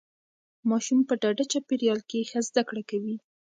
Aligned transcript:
ماشوم 0.69 0.99
په 1.07 1.13
ډاډه 1.21 1.45
چاپیریال 1.51 1.99
کې 2.09 2.27
ښه 2.29 2.39
زده 2.49 2.61
کړه 2.69 2.83
کوي. 2.89 3.15